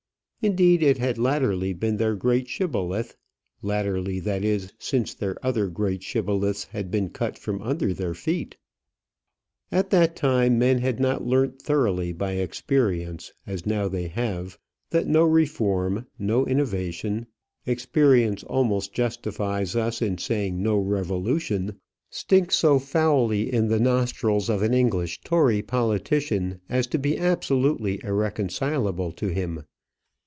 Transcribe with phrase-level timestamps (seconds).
[0.43, 3.15] Indeed, it had latterly been their great shibboleth
[3.61, 8.57] latterly; that is, since their other greater shibboleths had been cut from under their feet.
[9.71, 14.57] At that time men had not learnt thoroughly by experience, as now they have,
[14.89, 17.27] that no reform, no innovation
[17.67, 21.79] experience almost justifies us in saying no revolution
[22.09, 28.01] stinks so foully in the nostrils of an English Tory politician as to be absolutely
[28.03, 29.65] irreconcilable to him.